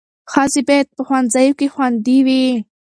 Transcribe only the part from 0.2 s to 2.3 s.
ښځې باید په ښوونځیو کې خوندي